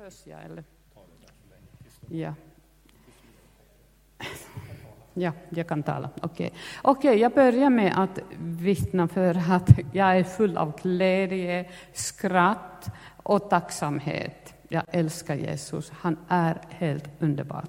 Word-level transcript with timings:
Hörs 0.00 0.26
jag 0.26 0.44
eller? 0.44 0.64
Ja. 2.08 2.34
Ja, 5.14 5.32
jag 5.48 5.68
kan 5.68 5.82
tala. 5.82 6.10
Okej, 6.22 6.52
okay. 6.82 6.92
okay, 6.92 7.20
jag 7.20 7.32
börjar 7.32 7.70
med 7.70 7.92
att 7.96 8.18
vittna 8.38 9.08
för 9.08 9.52
att 9.52 9.68
jag 9.92 10.18
är 10.18 10.24
full 10.24 10.56
av 10.56 10.80
glädje, 10.82 11.70
skratt 11.92 12.90
och 13.16 13.50
tacksamhet. 13.50 14.54
Jag 14.68 14.82
älskar 14.88 15.34
Jesus. 15.34 15.90
Han 15.90 16.16
är 16.28 16.60
helt 16.68 17.10
underbar. 17.18 17.64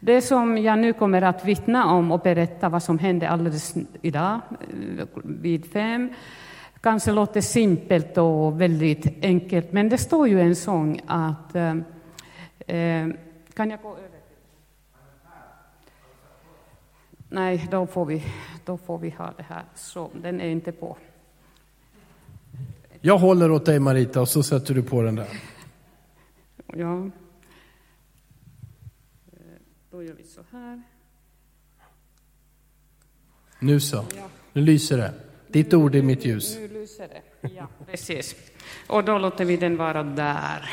Det 0.00 0.22
som 0.22 0.58
jag 0.58 0.78
nu 0.78 0.92
kommer 0.92 1.22
att 1.22 1.44
vittna 1.44 1.86
om 1.86 2.12
och 2.12 2.20
berätta 2.20 2.68
vad 2.68 2.82
som 2.82 2.98
hände 2.98 3.28
alldeles 3.28 3.74
idag 4.02 4.40
vid 5.24 5.72
fem 5.72 6.14
kanske 6.84 7.12
låter 7.12 7.40
simpelt 7.40 8.18
och 8.18 8.60
väldigt 8.60 9.24
enkelt, 9.24 9.72
men 9.72 9.88
det 9.88 9.98
står 9.98 10.28
ju 10.28 10.40
en 10.40 10.56
sång 10.56 11.00
att... 11.06 11.54
Eh, 11.54 11.76
eh 12.66 13.08
kan 13.54 13.70
jag 13.70 13.82
gå 13.82 13.96
över? 13.96 14.20
Nej, 17.28 17.68
då 17.70 17.86
får, 17.86 18.04
vi, 18.04 18.24
då 18.64 18.78
får 18.78 18.98
vi 18.98 19.10
ha 19.10 19.32
det 19.36 19.42
här 19.42 19.64
så. 19.74 20.10
Den 20.22 20.40
är 20.40 20.48
inte 20.48 20.72
på. 20.72 20.96
Jag 23.00 23.18
håller 23.18 23.50
åt 23.50 23.66
dig 23.66 23.80
Marita 23.80 24.20
och 24.20 24.28
så 24.28 24.42
sätter 24.42 24.74
du 24.74 24.82
på 24.82 25.02
den 25.02 25.14
där. 25.14 25.28
Ja. 26.66 27.04
Eh, 29.32 29.40
då 29.90 30.02
gör 30.02 30.14
vi 30.14 30.24
så 30.24 30.40
här. 30.50 30.82
Nu 33.58 33.80
så. 33.80 34.04
Nu 34.52 34.62
lyser 34.62 34.98
det. 34.98 35.14
Ditt 35.54 35.74
ord 35.74 35.94
är 35.94 36.02
mitt 36.02 36.24
ljus. 36.24 36.56
Nu 36.58 36.68
lyser 36.68 37.08
det. 37.08 37.48
Ja, 37.56 37.68
precis. 37.86 38.34
Och 38.86 39.04
då 39.04 39.18
låter 39.18 39.44
vi 39.44 39.56
den 39.56 39.76
vara 39.76 40.02
där. 40.02 40.70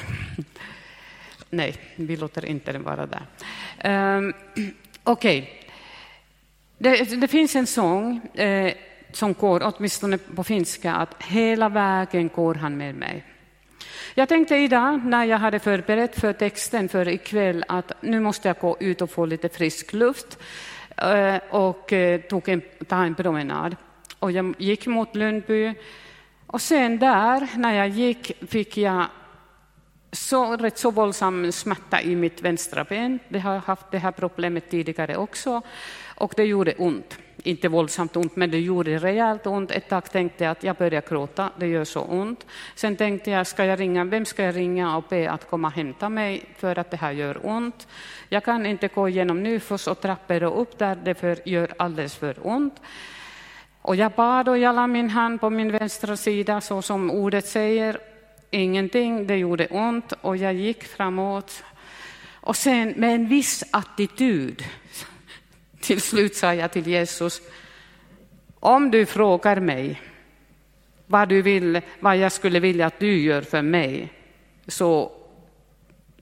Nej, 1.50 1.76
vi 1.96 2.18
låter 2.18 2.46
inte 2.46 2.72
den 2.72 2.84
vara 2.84 3.06
där. 3.06 4.18
Um, 4.18 4.34
Okej. 5.04 5.40
Okay. 5.40 5.48
Det, 6.78 7.22
det, 7.22 7.28
finns 7.28 7.56
en 7.56 7.68
sång 7.68 8.22
eh, 8.34 8.74
som 9.12 9.34
går, 9.34 9.62
åtminstone 9.64 10.18
på 10.18 10.44
finska, 10.44 10.94
att 10.94 11.24
hela 11.24 11.70
vägen 11.70 12.30
går 12.36 12.56
han 12.56 12.78
med 12.78 12.96
mig. 12.96 13.24
Jag 14.16 14.30
tänkte 14.30 14.56
idag 14.56 15.06
när 15.06 15.26
jag 15.26 15.38
hade 15.38 15.60
förberett 15.60 16.20
för 16.20 16.34
texten 16.34 16.90
för 16.90 17.08
ikväll 17.08 17.64
att 17.68 17.92
nu 18.02 18.20
måste 18.20 18.48
jag 18.48 18.58
gå 18.60 18.78
ut 18.80 19.02
och 19.02 19.10
få 19.10 19.26
lite 19.26 19.50
frisk 19.50 19.94
luft 19.94 20.40
eh, 20.98 21.38
och 21.50 21.94
eh, 21.94 22.22
tog 22.22 22.50
en, 22.50 22.62
ta 22.88 23.04
en 23.04 23.16
promenad. 23.16 23.76
Och 24.22 24.32
jag 24.32 24.56
gick 24.58 24.88
mot 24.88 25.16
Lundby 25.16 25.74
och 26.48 26.62
sen 26.62 27.00
där, 27.00 27.58
när 27.58 27.74
jag 27.74 27.90
gick, 27.90 28.32
fick 28.48 28.78
jag 28.78 29.06
så, 30.12 30.58
rätt 30.58 30.78
så 30.78 30.92
våldsam 30.92 31.52
smärta 31.52 32.02
i 32.02 32.16
mitt 32.16 32.42
vänstra 32.42 32.84
ben. 32.84 33.20
Det 33.30 33.40
har 33.40 33.58
haft 33.58 33.92
det 33.92 33.98
här 33.98 34.12
problemet 34.12 34.70
tidigare 34.70 35.18
också 35.18 35.62
och 36.16 36.34
det 36.36 36.44
gjorde 36.44 36.74
ont. 36.74 37.18
Inte 37.44 37.68
våldsamt 37.68 38.16
ont, 38.16 38.36
men 38.36 38.52
det 38.52 38.60
gjorde 38.60 38.98
rejält 38.98 39.48
ont. 39.48 39.72
Ett 39.72 39.90
tag 39.90 40.12
tänkte 40.12 40.44
jag 40.44 40.52
att 40.52 40.64
jag 40.64 40.76
börjar 40.76 41.04
gråta, 41.10 41.50
det 41.58 41.68
gör 41.68 41.84
så 41.84 42.02
ont. 42.02 42.46
Sen 42.76 42.96
tänkte 42.96 43.32
jag, 43.32 43.48
ska 43.48 43.66
jag 43.66 43.80
ringa, 43.80 44.04
vem 44.04 44.26
ska 44.26 44.44
jag 44.44 44.56
ringa 44.56 44.98
och 44.98 45.04
be 45.10 45.32
att 45.32 45.50
komma 45.50 45.68
och 45.68 45.74
hämta 45.74 46.10
mig 46.10 46.44
för 46.58 46.80
att 46.80 46.92
det 46.92 46.98
här 46.98 47.12
gör 47.12 47.46
ont? 47.46 47.88
Jag 48.30 48.44
kan 48.44 48.66
inte 48.66 48.88
gå 48.88 49.10
igenom 49.10 49.44
Nyfors 49.44 49.88
och 49.88 50.02
trappor 50.02 50.44
och 50.44 50.62
upp 50.62 50.78
där, 50.78 50.98
det 51.04 51.14
för, 51.14 51.40
gör 51.46 51.74
alldeles 51.78 52.16
för 52.16 52.36
ont. 52.42 52.82
Och 53.82 53.96
jag 53.96 54.12
bad 54.12 54.50
och 54.50 54.58
jag 54.58 54.76
la 54.76 54.88
min 54.88 55.10
hand 55.10 55.42
på 55.42 55.50
min 55.50 55.72
vänstra 55.72 56.18
sida 56.18 56.62
så 56.62 56.82
som 56.82 57.12
ordet 57.12 57.46
säger. 57.46 58.00
Ingenting, 58.50 59.28
det 59.28 59.38
gjorde 59.38 59.68
ont 59.68 60.14
och 60.22 60.38
jag 60.38 60.54
gick 60.54 60.84
framåt. 60.84 61.64
Och 62.34 62.56
sen 62.56 62.94
med 62.98 63.16
en 63.16 63.28
viss 63.28 63.64
attityd 63.72 64.64
till 65.82 66.02
slut 66.02 66.36
sa 66.36 66.54
jag 66.54 66.72
till 66.72 66.88
Jesus, 66.88 67.42
om 68.60 68.92
du 68.92 69.06
frågar 69.06 69.60
mig 69.60 70.02
vad, 71.08 71.30
du 71.30 71.42
vill, 71.42 71.82
vad 72.00 72.18
jag 72.18 72.32
skulle 72.32 72.60
vilja 72.60 72.86
att 72.86 73.00
du 73.00 73.22
gör 73.22 73.42
för 73.42 73.62
mig, 73.62 74.14
så 74.68 75.12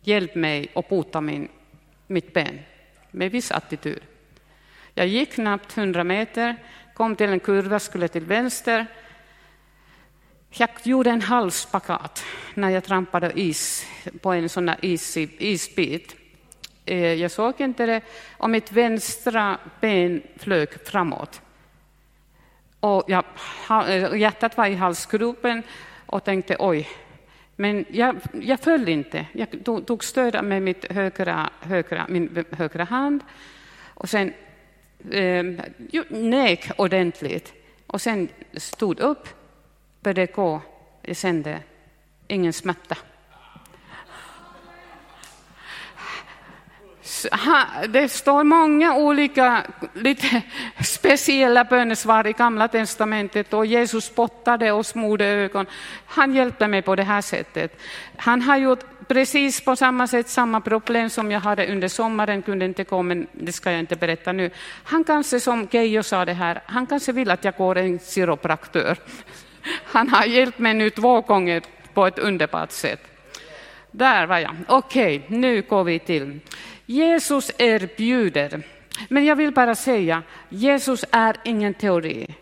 hjälp 0.02 0.36
mig 0.36 0.72
att 0.76 0.90
bota 0.90 1.22
min, 1.22 1.48
mitt 2.08 2.34
ben 2.34 2.60
med 3.12 3.32
viss 3.32 3.52
attityd. 3.52 4.02
Jag 4.94 5.08
gick 5.08 5.34
knappt 5.34 5.74
hundra 5.74 6.04
meter, 6.04 6.56
kom 7.00 7.16
till 7.16 7.30
en 7.30 7.40
kurva, 7.40 7.80
skulle 7.80 8.08
till 8.08 8.26
vänster. 8.26 8.86
Jag 10.50 10.70
gjorde 10.84 11.10
en 11.10 11.22
halsspagat 11.22 12.24
när 12.54 12.70
jag 12.70 12.84
trampade 12.84 13.40
is 13.40 13.86
på 14.22 14.34
en 14.34 14.50
sån 14.50 14.72
is, 14.82 15.18
isbit. 15.18 16.16
Eh, 16.86 17.14
jag 17.14 17.32
såg 17.32 17.62
inte 17.62 17.86
det 17.86 18.02
och 18.38 18.50
mitt 18.50 18.72
vänstra 18.72 19.58
ben 19.82 20.22
flög 20.38 20.70
framåt. 20.86 21.42
Och 22.80 23.04
jag, 23.08 23.24
eh, 23.88 24.16
hjärtat 24.16 24.58
var 24.58 24.68
i 24.68 24.76
halsgropen 24.76 25.64
och 26.06 26.24
tänkte 26.24 26.56
oj. 26.60 26.90
Men 27.56 27.86
jag, 27.90 28.16
jag 28.34 28.60
föll 28.60 28.90
inte. 28.90 29.26
Jag 29.32 29.66
tog, 29.66 29.88
tog 29.88 30.04
stöd 30.04 30.44
med 30.44 30.62
mitt 30.62 30.92
högra, 30.92 31.50
högra, 31.62 32.06
min 32.10 32.46
högra 32.52 32.84
hand 32.84 33.24
och 33.94 34.10
sen 34.10 34.34
Ehm, 35.12 35.62
nek 36.10 36.72
ordentligt. 36.78 37.54
Och 37.88 38.02
sen 38.02 38.30
stod 38.54 39.00
upp, 39.00 39.28
började 40.00 40.26
gå. 40.26 40.62
Jag 41.02 41.18
kände 41.18 41.60
ingen 42.28 42.54
smärta. 42.54 42.98
det 47.90 48.10
står 48.10 48.44
många 48.44 48.96
olika 48.96 49.64
lite 49.94 50.42
speciella 50.84 51.64
bönesvar 51.64 52.28
i 52.28 52.34
Gamla 52.34 52.68
testamentet 52.68 53.54
och 53.54 53.66
Jesus 53.66 54.06
spottade 54.06 54.72
och 54.72 54.86
smorde 54.86 55.26
ögon. 55.26 55.66
Han 56.06 56.36
hjälpte 56.36 56.68
mig 56.68 56.82
på 56.82 56.96
det 56.96 57.04
här 57.04 57.22
sättet. 57.22 57.82
Han 58.18 58.42
har 58.42 58.58
gjort 58.58 58.86
precis 59.10 59.62
på 59.62 59.76
samma 59.76 60.08
sätt 60.08 60.30
samma 60.30 60.62
problem 60.62 61.10
som 61.10 61.32
jag 61.32 61.40
hade 61.40 61.72
under 61.72 61.88
sommaren, 61.88 62.42
kunde 62.42 62.66
inte 62.66 62.84
komma, 62.84 63.04
men 63.04 63.28
det 63.32 63.52
ska 63.52 63.72
jag 63.72 63.80
inte 63.80 63.96
berätta 63.96 64.32
nu. 64.32 64.50
Han 64.84 65.04
kanske, 65.04 65.40
som 65.40 65.68
Keijo 65.68 66.04
sa 66.04 66.26
det 66.26 66.34
här, 66.34 66.62
han 66.66 66.88
kanske 66.88 67.12
vill 67.12 67.32
att 67.32 67.44
jag 67.44 67.56
går 67.56 67.78
en 67.78 68.00
kiropraktör. 68.00 68.98
Han 69.84 70.10
har 70.10 70.26
hjälpt 70.26 70.60
mig 70.60 70.74
nu 70.74 70.90
två 70.90 71.22
gånger 71.22 71.62
på 71.94 72.08
ett 72.08 72.20
underbart 72.20 72.72
sätt. 72.72 73.02
Där 73.92 74.26
var 74.26 74.38
jag. 74.38 74.56
Okej, 74.68 75.26
nu 75.28 75.62
går 75.62 75.84
vi 75.84 76.00
till 76.00 76.40
Jesus 76.86 77.52
erbjuder, 77.58 78.64
men 79.10 79.26
jag 79.26 79.36
vill 79.36 79.52
bara 79.52 79.76
säga, 79.76 80.24
Jesus 80.50 81.06
är 81.12 81.36
ingen 81.44 81.74
teori. 81.74 82.36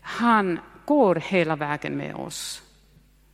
Han 0.00 0.58
går 0.84 1.14
hela 1.14 1.56
vägen 1.56 1.96
med 1.96 2.14
oss. 2.14 2.62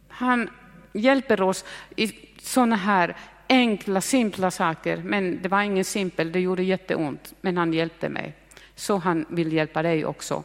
Han 0.09 0.51
hjälper 0.93 1.43
oss 1.43 1.65
i 1.97 2.24
sådana 2.45 2.77
här 2.77 3.17
enkla, 3.49 4.01
simpla 4.01 4.51
saker, 4.51 4.97
men 4.97 5.43
det 5.43 5.49
var 5.49 5.63
ingen 5.63 5.85
simpel, 5.85 6.33
det 6.33 6.41
gjorde 6.41 6.63
jätteont, 6.63 7.35
men 7.41 7.57
han 7.57 7.73
hjälpte 7.73 8.09
mig. 8.09 8.35
Så 8.75 8.97
han 8.97 9.25
vill 9.29 9.53
hjälpa 9.53 9.83
dig 9.83 10.05
också. 10.05 10.45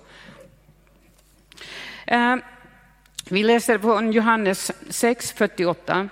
Eh, 2.06 2.36
vi 3.30 3.44
läser 3.44 3.80
från 3.80 4.12
Johannes 4.12 4.72
6, 4.90 5.32
48. 5.32 6.10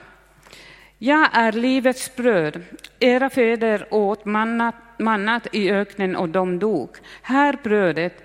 Jag 0.97 1.29
är 1.33 1.51
livets 1.51 2.15
bröd. 2.15 2.63
Era 2.99 3.29
fäder 3.29 3.87
åt 3.91 4.25
mannat, 4.25 4.75
mannat 4.99 5.47
i 5.51 5.71
öknen 5.71 6.15
och 6.15 6.29
de 6.29 6.59
dog. 6.59 6.97
Här, 7.21 7.57
brödet, 7.63 8.23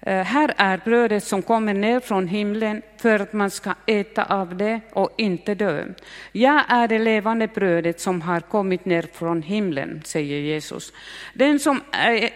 Eh, 0.00 0.24
här 0.24 0.54
är 0.56 0.80
brödet 0.84 1.24
som 1.24 1.42
kommer 1.42 1.74
ner 1.74 2.00
från 2.00 2.28
himlen 2.28 2.82
för 2.96 3.20
att 3.20 3.32
man 3.32 3.50
ska 3.50 3.74
äta 3.86 4.24
av 4.24 4.56
det 4.56 4.80
och 4.92 5.10
inte 5.16 5.54
dö. 5.54 5.84
Jag 6.32 6.64
är 6.68 6.88
det 6.88 6.98
levande 6.98 7.46
brödet 7.46 8.00
som 8.00 8.22
har 8.22 8.40
kommit 8.40 8.84
ner 8.84 9.08
från 9.12 9.42
himlen, 9.42 10.02
säger 10.04 10.38
Jesus. 10.40 10.92
Den 11.34 11.58
som 11.58 11.80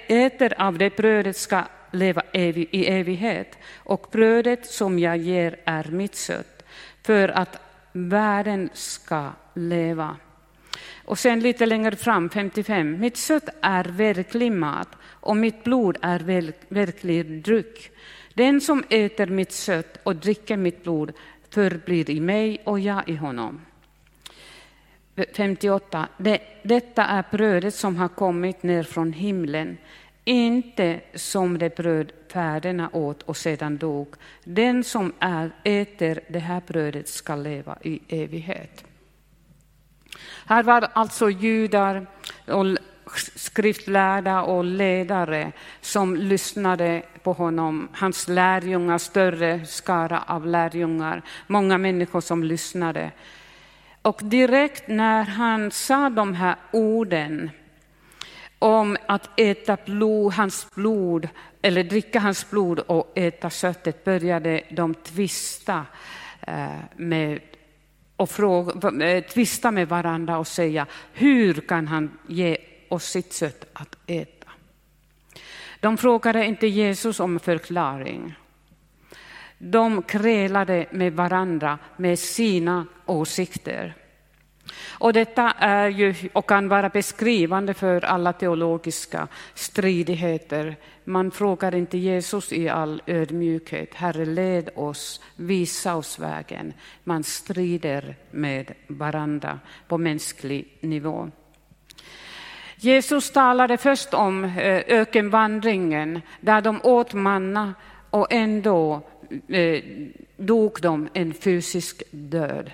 äter 0.07 0.55
av 0.63 0.79
det 0.79 0.97
brödet 0.97 1.37
ska 1.37 1.63
leva 1.91 2.23
i 2.33 2.87
evighet 2.87 3.59
och 3.77 4.07
brödet 4.13 4.67
som 4.67 4.99
jag 4.99 5.17
ger 5.17 5.57
är 5.65 5.85
mitt 5.85 6.17
kött 6.17 6.65
för 7.03 7.29
att 7.29 7.61
världen 7.93 8.71
ska 8.73 9.31
leva. 9.55 10.17
Och 11.05 11.19
sen 11.19 11.41
lite 11.41 11.67
längre 11.67 11.97
fram, 11.97 12.31
55. 12.31 13.01
Mitt 13.01 13.17
kött 13.17 13.49
är 13.61 13.85
verklig 13.85 14.53
mat 14.53 14.89
och 15.23 15.37
mitt 15.37 15.65
blod 15.65 15.99
är 16.03 16.19
verklig 16.69 17.43
dryck. 17.43 17.91
Den 18.35 18.61
som 18.61 18.85
äter 18.89 19.27
mitt 19.27 19.55
kött 19.55 19.99
och 20.03 20.17
dricker 20.17 20.57
mitt 20.57 20.83
blod 20.83 21.13
förblir 21.51 22.11
i 22.11 22.21
mig 22.21 22.63
och 22.65 22.81
jag 22.81 23.09
i 23.09 23.17
honom. 23.17 23.61
58. 25.37 26.09
Det, 26.17 26.41
detta 26.63 27.05
är 27.05 27.25
brödet 27.31 27.75
som 27.75 27.97
har 27.97 28.09
kommit 28.09 28.63
ner 28.63 28.83
från 28.83 29.13
himlen, 29.13 29.79
inte 30.25 31.01
som 31.15 31.59
det 31.59 31.77
bröd 31.77 32.13
fäderna 32.33 32.91
åt 32.93 33.23
och 33.23 33.37
sedan 33.37 33.79
dog. 33.79 34.15
Den 34.45 34.85
som 34.85 35.13
är, 35.19 35.51
äter 35.65 36.21
det 36.29 36.39
här 36.39 36.63
brödet 36.67 37.09
ska 37.09 37.37
leva 37.37 37.79
i 37.83 38.01
evighet. 38.09 38.85
Här 40.47 40.63
var 40.63 40.89
alltså 40.93 41.31
judar 41.31 42.07
och 42.47 42.67
skriftlärda 43.19 44.43
och 44.43 44.65
ledare 44.65 45.53
som 45.81 46.17
lyssnade 46.17 47.03
på 47.23 47.33
honom. 47.33 47.89
Hans 47.93 48.29
lärjungar, 48.29 48.99
större 48.99 49.67
skara 49.67 50.25
av 50.27 50.47
lärjungar, 50.47 51.23
många 51.47 51.79
människor 51.79 52.21
som 52.21 52.45
lyssnade. 52.45 53.11
Och 54.03 54.21
direkt 54.23 54.89
när 54.89 55.25
han 55.25 55.71
sa 55.71 56.11
de 56.11 56.35
här 56.35 56.57
orden 56.73 57.51
om 58.59 58.97
att 59.07 59.41
äta 59.41 59.77
blod, 59.87 60.33
hans 60.33 60.67
blod 60.75 61.29
eller 61.63 61.85
dricka 61.85 62.21
hans 62.21 62.51
blod 62.51 62.79
och 62.79 63.13
äta 63.15 63.51
köttet 63.51 64.05
började 64.05 64.63
de 64.71 64.95
tvista 64.95 65.87
eh, 66.41 66.79
med 66.97 67.41
och 68.17 68.31
fråga, 68.31 69.07
eh, 69.07 69.25
tvista 69.25 69.71
med 69.71 69.89
varandra 69.89 70.39
och 70.39 70.47
säga 70.47 70.87
hur 71.13 71.55
kan 71.55 71.89
han 71.89 72.19
ge 72.27 72.57
oss 72.93 73.05
sitt 73.05 73.35
kött 73.35 73.65
att 73.73 73.97
äta? 74.07 74.49
De 75.81 75.97
frågade 75.97 76.45
inte 76.45 76.67
Jesus 76.67 77.21
om 77.21 77.41
förklaring. 77.41 78.35
De 79.59 80.03
krälade 80.03 80.87
med 80.91 81.13
varandra 81.13 81.79
med 81.97 82.19
sina 82.19 82.87
åsikter. 83.07 83.95
Och 84.89 85.13
detta 85.13 85.51
är 85.51 85.89
ju, 85.89 86.15
och 86.33 86.49
kan 86.49 86.69
vara 86.69 86.89
beskrivande 86.89 87.75
för 87.75 88.05
alla 88.05 88.33
teologiska 88.33 89.29
stridigheter. 89.55 90.77
Man 91.05 91.31
frågar 91.31 91.75
inte 91.75 91.99
Jesus 91.99 92.53
i 92.53 92.69
all 92.69 93.03
ödmjukhet, 93.07 93.95
Herre 93.95 94.25
led 94.25 94.71
oss, 94.75 95.21
visa 95.37 95.97
oss 95.97 96.19
vägen. 96.19 96.73
Man 97.05 97.25
strider 97.25 98.17
med 98.31 98.75
varandra 98.87 99.61
på 99.89 99.99
mänsklig 99.99 100.79
nivå. 100.81 101.31
Jesus 102.85 103.31
talade 103.31 103.77
först 103.77 104.15
om 104.15 104.45
eh, 104.45 104.83
ökenvandringen 104.87 106.21
där 106.41 106.61
de 106.61 106.81
åt 106.83 107.15
manna 107.15 107.75
och 108.11 108.33
ändå 108.33 109.03
eh, 109.49 109.83
dog 110.37 110.79
de 110.83 111.09
en 111.13 111.35
fysisk 111.35 112.03
död. 112.11 112.71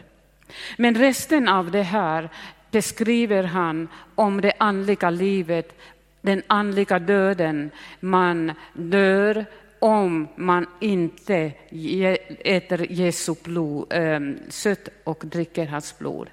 Men 0.77 0.95
resten 0.95 1.49
av 1.49 1.71
det 1.71 1.83
här 1.83 2.29
beskriver 2.71 3.43
han 3.43 3.89
om 4.15 4.41
det 4.41 4.53
andliga 4.59 5.11
livet, 5.11 5.79
den 6.21 6.43
andliga 6.47 6.99
döden. 6.99 7.71
Man 8.01 8.53
dör 8.73 9.45
om 9.79 10.29
man 10.37 10.67
inte 10.81 11.53
äter 12.45 12.93
Jesu 12.93 13.35
blod, 13.45 13.93
eh, 13.93 14.21
sött 14.49 14.89
och 15.05 15.23
dricker 15.25 15.67
hans 15.67 15.99
blod. 15.99 16.31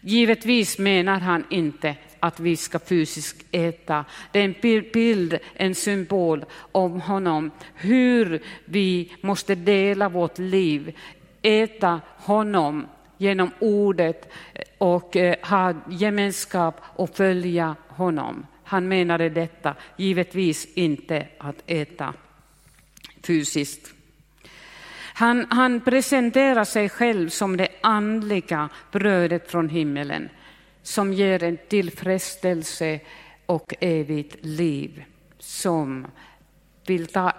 Givetvis 0.00 0.78
menar 0.78 1.20
han 1.20 1.44
inte 1.50 1.94
att 2.26 2.40
vi 2.40 2.56
ska 2.56 2.78
fysiskt 2.78 3.44
äta. 3.50 4.04
Det 4.32 4.38
är 4.38 4.44
en 4.44 4.82
bild, 4.92 5.38
en 5.54 5.74
symbol 5.74 6.44
om 6.72 7.00
honom, 7.00 7.50
hur 7.74 8.42
vi 8.64 9.12
måste 9.20 9.54
dela 9.54 10.08
vårt 10.08 10.38
liv, 10.38 10.96
äta 11.42 12.00
honom 12.16 12.86
genom 13.18 13.50
ordet 13.58 14.32
och 14.78 15.16
eh, 15.16 15.36
ha 15.42 15.74
gemenskap 15.88 16.80
och 16.82 17.16
följa 17.16 17.76
honom. 17.88 18.46
Han 18.64 18.88
menade 18.88 19.28
detta, 19.28 19.74
givetvis 19.96 20.66
inte 20.74 21.26
att 21.38 21.62
äta 21.66 22.14
fysiskt. 23.22 23.92
Han, 25.14 25.46
han 25.50 25.80
presenterar 25.80 26.64
sig 26.64 26.88
själv 26.88 27.28
som 27.28 27.56
det 27.56 27.68
andliga 27.80 28.68
brödet 28.92 29.50
från 29.50 29.68
himmelen 29.68 30.28
som 30.86 31.12
ger 31.12 31.42
en 31.42 31.58
tillfredsställelse 31.68 33.00
och 33.46 33.74
evigt 33.80 34.36
liv 34.40 35.04
som 35.38 36.06
vill 36.86 37.06
ta 37.06 37.32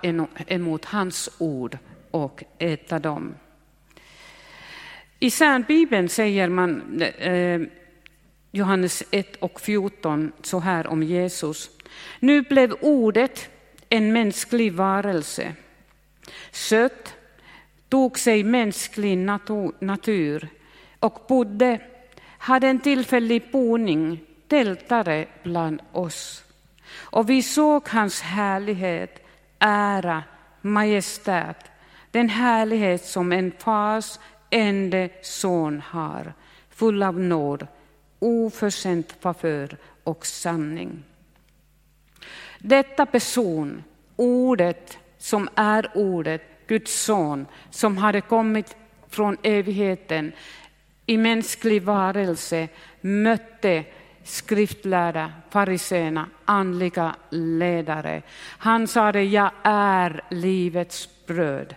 emot 0.48 0.86
hans 0.86 1.30
ord 1.38 1.78
och 2.12 2.44
äta 2.58 3.00
dem. 3.00 3.36
I 5.20 5.32
Särnbibeln 5.32 6.10
säger 6.10 6.50
man, 6.50 7.02
eh, 7.02 7.62
Johannes 8.52 9.04
1 9.12 9.36
och 9.36 9.62
14, 9.62 10.32
så 10.42 10.60
här 10.60 10.88
om 10.88 11.04
Jesus. 11.04 11.70
Nu 12.20 12.42
blev 12.42 12.74
ordet 12.82 13.50
en 13.90 14.14
mänsklig 14.14 14.74
varelse. 14.74 15.54
Sött, 16.52 17.14
tog 17.90 18.20
sig 18.20 18.44
mänsklig 18.44 19.18
natur 19.80 20.48
och 21.00 21.26
bodde, 21.28 21.80
hade 22.48 22.68
en 22.68 22.80
tillfällig 22.80 23.52
boning, 23.52 24.20
tältare 24.48 25.28
bland 25.44 25.82
oss. 25.92 26.44
Och 26.92 27.30
vi 27.30 27.44
såg 27.44 27.90
hans 27.90 28.22
härlighet, 28.22 29.26
ära, 29.60 30.24
majestät, 30.62 31.72
den 32.12 32.30
härlighet 32.30 33.06
som 33.06 33.32
en 33.32 33.52
fars 33.58 34.20
ende 34.50 35.10
son 35.22 35.82
har, 35.86 36.34
full 36.70 37.04
av 37.04 37.20
nåd, 37.20 37.68
oförtjänt 38.20 39.16
favör 39.20 39.78
och 40.04 40.26
sanning. 40.26 41.04
Detta 42.60 43.06
person, 43.06 43.84
ordet 44.16 44.98
som 45.18 45.50
är 45.56 45.92
ordet, 45.96 46.42
Guds 46.68 47.04
son, 47.04 47.46
som 47.70 47.98
hade 47.98 48.22
kommit 48.22 48.76
från 49.10 49.38
evigheten 49.44 50.32
i 51.08 51.18
mänsklig 51.18 51.84
varelse, 51.84 52.68
mötte 53.02 53.84
skriftlärda, 54.24 55.32
fariséerna, 55.50 56.30
andliga 56.46 57.16
ledare. 57.30 58.22
Han 58.58 58.88
sade, 58.88 59.24
jag 59.24 59.52
är 59.64 60.24
livets 60.30 61.10
bröd. 61.28 61.76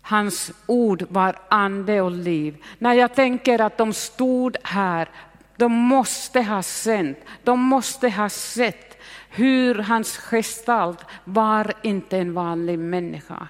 Hans 0.00 0.52
ord 0.66 1.04
var 1.08 1.38
ande 1.48 2.00
och 2.00 2.10
liv. 2.10 2.64
När 2.78 2.94
jag 2.94 3.14
tänker 3.14 3.60
att 3.60 3.78
de 3.78 3.92
stod 3.92 4.56
här, 4.62 5.08
de 5.56 5.72
måste 5.72 6.42
ha 6.42 6.62
sänt, 6.62 7.18
de 7.44 7.60
måste 7.60 8.08
ha 8.08 8.28
sett 8.28 8.98
hur 9.30 9.74
hans 9.74 10.16
gestalt 10.16 11.04
var 11.24 11.72
inte 11.82 12.18
en 12.18 12.34
vanlig 12.34 12.78
människa. 12.78 13.48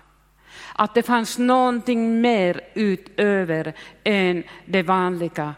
Att 0.72 0.94
det 0.94 1.02
fanns 1.02 1.38
någonting 1.38 2.20
mer 2.20 2.60
utöver 2.74 3.72
än 4.04 4.42
det 4.64 4.82
vanliga. 4.82 5.54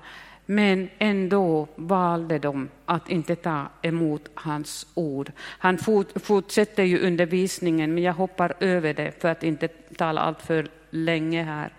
Men 0.46 0.88
ändå 0.98 1.68
valde 1.76 2.38
de 2.38 2.68
att 2.84 3.10
inte 3.10 3.36
ta 3.36 3.66
emot 3.82 4.28
hans 4.34 4.86
ord. 4.94 5.32
Han 5.38 5.78
fortsätter 6.14 6.82
ju 6.82 7.06
undervisningen, 7.06 7.94
men 7.94 8.02
jag 8.02 8.12
hoppar 8.12 8.54
över 8.60 8.94
det 8.94 9.22
för 9.22 9.28
att 9.28 9.42
inte 9.42 9.68
tala 9.68 10.20
allt 10.20 10.42
för 10.42 10.68
länge 10.90 11.42
här. 11.42 11.72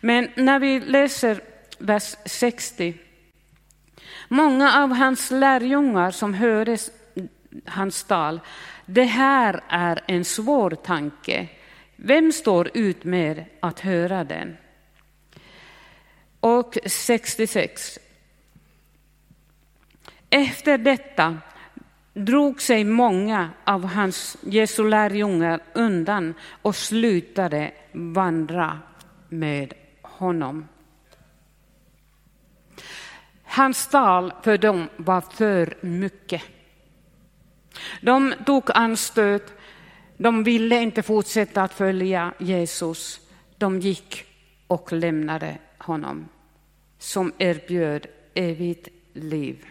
Men 0.00 0.28
när 0.34 0.58
vi 0.58 0.80
läser 0.80 1.40
vers 1.78 2.16
60. 2.24 2.94
Många 4.28 4.82
av 4.82 4.92
hans 4.92 5.30
lärjungar 5.30 6.10
som 6.10 6.34
hörde 6.34 6.78
hans 7.66 8.04
tal, 8.04 8.40
det 8.86 9.04
här 9.04 9.60
är 9.68 10.00
en 10.06 10.24
svår 10.24 10.70
tanke. 10.70 11.48
Vem 12.02 12.32
står 12.32 12.70
ut 12.74 13.04
med 13.04 13.44
att 13.60 13.80
höra 13.80 14.24
den? 14.24 14.56
Och 16.40 16.78
66. 16.86 17.98
Efter 20.30 20.78
detta 20.78 21.38
drog 22.14 22.62
sig 22.62 22.84
många 22.84 23.50
av 23.64 23.84
hans 23.84 24.36
Jesu 24.42 24.88
lärjungar 24.88 25.60
undan 25.72 26.34
och 26.62 26.76
slutade 26.76 27.72
vandra 27.92 28.78
med 29.28 29.74
honom. 30.02 30.68
Hans 33.44 33.88
tal 33.88 34.32
för 34.42 34.58
dem 34.58 34.88
var 34.96 35.20
för 35.20 35.76
mycket. 35.80 36.42
De 38.00 38.34
tog 38.46 38.70
anstöt, 38.74 39.59
de 40.22 40.42
ville 40.42 40.82
inte 40.82 41.02
fortsätta 41.02 41.62
att 41.62 41.74
följa 41.74 42.32
Jesus. 42.38 43.20
De 43.58 43.80
gick 43.80 44.24
och 44.66 44.92
lämnade 44.92 45.58
honom 45.78 46.28
som 46.98 47.32
erbjöd 47.38 48.06
evigt 48.34 48.88
liv. 49.12 49.64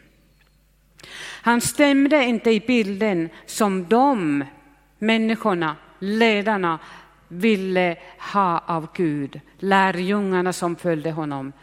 Han 1.41 1.61
stämde 1.61 2.23
inte 2.23 2.51
i 2.51 2.59
bilden 2.59 3.29
som 3.45 3.87
de 3.87 4.43
människorna, 4.97 5.75
ledarna, 5.99 6.79
ville 7.27 7.97
ha 8.33 8.59
av 8.59 8.87
Gud, 8.93 9.41
lärjungarna 9.57 10.53
som 10.53 10.75
följde 10.75 11.11
honom. 11.11 11.53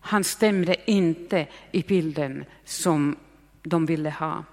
Han 0.00 0.24
stämde 0.24 0.90
inte 0.90 1.46
i 1.72 1.82
bilden 1.82 2.44
som 2.64 3.16
de 3.62 3.86
ville 3.86 4.10
ha. 4.10 4.44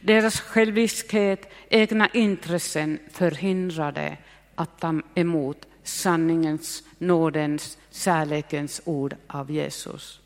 Deras 0.00 0.40
själviskhet, 0.40 1.52
egna 1.68 2.08
intressen 2.08 2.98
förhindrade 3.12 4.16
att 4.54 4.80
ta 4.80 5.00
emot 5.14 5.66
sanningens, 5.82 6.82
nådens, 6.98 7.78
kärlekens 7.90 8.82
ord 8.84 9.16
av 9.26 9.50
Jesus. 9.50 10.20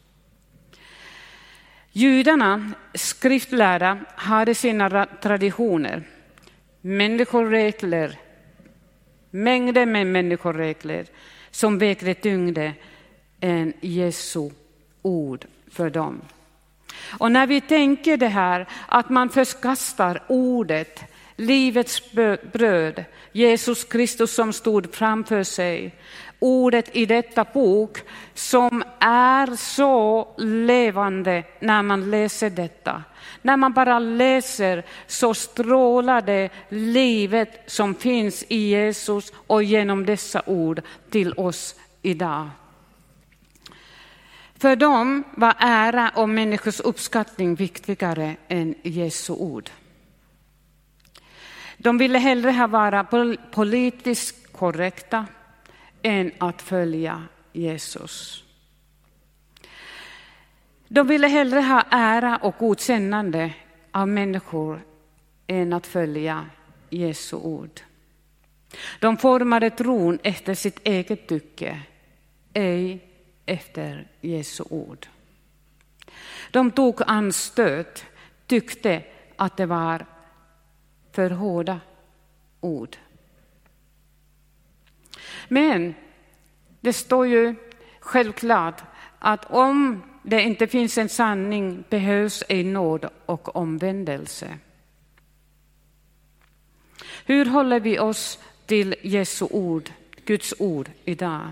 Judarna, 1.93 2.73
skriftlärda, 2.95 3.99
hade 4.17 4.55
sina 4.55 5.07
traditioner, 5.07 6.03
människoregler, 6.81 8.19
mängder 9.31 9.87
med 9.87 10.07
människoregler 10.07 11.07
som 11.51 11.79
vägde 11.79 12.15
tyngre 12.15 12.75
än 13.41 13.73
Jesu 13.81 14.51
ord 15.03 15.47
för 15.71 15.91
dem. 15.91 16.21
Och 17.19 17.33
när 17.33 17.47
vi 17.47 17.61
tänker 17.61 18.17
det 18.17 18.29
här 18.29 18.67
att 18.87 19.11
man 19.11 19.29
förkastar 19.29 20.23
ordet, 20.29 21.01
livets 21.37 22.03
bröd, 22.53 23.05
Jesus 23.33 23.85
Kristus 23.85 24.35
som 24.35 24.53
stod 24.53 24.95
framför 24.95 25.43
sig, 25.43 25.95
ordet 26.39 26.97
i 26.97 27.07
detta 27.07 27.45
bok 27.45 27.99
som 28.35 28.85
är 28.99 29.57
så 29.57 30.29
levande 30.39 31.43
när 31.61 31.83
man 31.83 32.11
läser 32.11 32.51
detta. 32.51 33.03
När 33.43 33.57
man 33.57 33.73
bara 33.73 33.99
läser 33.99 34.85
så 35.07 35.35
strålar 35.35 36.23
det 36.23 36.51
livet 36.69 37.63
som 37.67 37.95
finns 37.95 38.45
i 38.49 38.57
Jesus 38.57 39.33
och 39.47 39.63
genom 39.63 40.07
dessa 40.07 40.43
ord 40.47 40.83
till 41.11 41.33
oss 41.33 41.75
idag. 42.03 42.49
För 44.65 44.77
dem 44.77 45.25
var 45.37 45.55
ära 45.59 46.13
och 46.15 46.29
människors 46.29 46.81
uppskattning 46.81 47.55
viktigare 47.55 48.37
än 48.49 48.75
Jesu 48.83 49.33
ord. 49.33 49.71
De 51.79 51.99
ville 51.99 52.19
hellre 52.19 52.51
ha 52.51 52.67
vara 52.67 53.05
politiskt 53.51 54.53
korrekta 54.53 55.27
än 56.03 56.33
att 56.39 56.63
följa 56.63 57.23
Jesus. 57.53 58.45
De 60.89 61.07
ville 61.07 61.29
hellre 61.29 61.61
ha 61.61 61.85
ära 61.91 62.37
och 62.37 62.55
godkännande 62.59 63.55
av 63.91 64.09
människor 64.09 64.81
än 65.47 65.73
att 65.73 65.87
följa 65.87 66.47
Jesu 66.91 67.37
ord. 67.37 67.81
De 69.01 69.17
formade 69.17 69.71
tron 69.71 70.19
efter 70.23 70.55
sitt 70.55 70.81
eget 70.85 71.29
tycke, 71.29 71.83
ej 72.55 73.11
efter 73.47 74.09
Jesu 74.21 74.65
ord. 74.71 75.07
De 76.51 76.71
tog 76.71 77.01
anstöt, 77.07 78.05
tyckte 78.47 79.03
att 79.37 79.57
det 79.57 79.67
var 79.67 80.07
för 81.13 81.31
hårda 81.31 81.81
ord. 82.61 82.97
Men 85.49 85.95
det 86.81 86.93
står 86.93 87.27
ju 87.27 87.55
självklart 88.01 88.83
att 89.19 89.45
om 89.51 90.03
det 90.23 90.43
inte 90.43 90.67
finns 90.67 90.99
en 90.99 91.09
sanning 91.09 91.85
behövs 91.89 92.45
en 92.49 92.73
nåd 92.73 93.09
och 93.27 93.57
omvändelse. 93.57 94.59
Hur 97.27 97.47
håller 97.47 97.81
vi 97.81 97.99
oss 97.99 98.39
till 98.67 98.95
Jesu 99.03 99.45
ord, 99.51 99.91
Guds 100.25 100.55
ord 100.59 100.91
idag? 101.05 101.49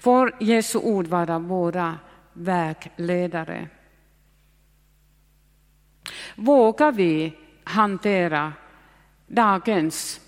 Får 0.00 0.34
Jesu 0.40 0.78
ord 0.78 1.06
vara 1.06 1.38
våra 1.38 1.98
vägledare? 2.32 3.68
Vågar 6.34 6.92
vi 6.92 7.32
hantera 7.64 8.52
dagens, 9.26 10.20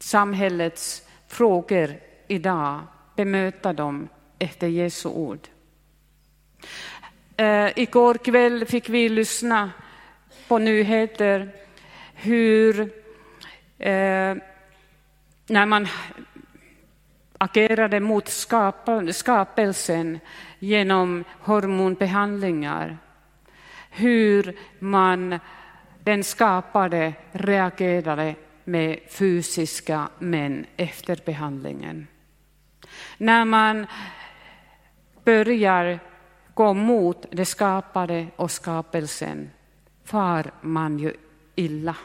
samhällets 0.00 1.02
frågor 1.28 1.94
idag, 2.28 2.80
bemöta 3.16 3.72
dem 3.72 4.08
efter 4.38 4.66
Jesu 4.66 5.08
ord? 5.08 5.48
Eh, 7.36 7.78
igår 7.78 8.14
kväll 8.14 8.66
fick 8.66 8.88
vi 8.88 9.08
lyssna 9.08 9.70
på 10.48 10.58
nyheter 10.58 11.52
hur 12.14 12.80
eh, 13.78 14.34
när 15.46 15.66
man 15.66 15.88
agerade 17.40 18.00
mot 18.00 18.28
skapelsen 19.12 20.20
genom 20.58 21.24
hormonbehandlingar. 21.40 22.98
Hur 23.90 24.56
man, 24.78 25.38
den 26.04 26.24
skapade 26.24 27.14
reagerade 27.32 28.34
med 28.64 28.98
fysiska 29.08 30.08
män 30.18 30.66
efter 30.76 31.18
behandlingen. 31.24 32.06
När 33.18 33.44
man 33.44 33.86
börjar 35.24 35.98
gå 36.54 36.74
mot 36.74 37.26
det 37.30 37.44
skapade 37.44 38.26
och 38.36 38.50
skapelsen 38.50 39.50
far 40.04 40.50
man 40.60 40.98
ju 40.98 41.14
illa. 41.54 41.96